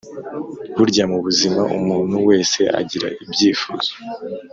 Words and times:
Burya 0.75 1.03
mu 1.11 1.17
buzima 1.25 1.61
umuntu 1.77 2.15
wese 2.27 2.61
agira 2.79 3.07
ibyifuzo 3.23 3.91